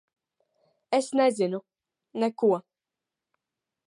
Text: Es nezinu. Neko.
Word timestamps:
Es 0.99 1.09
nezinu. 1.19 1.59
Neko. 2.23 2.51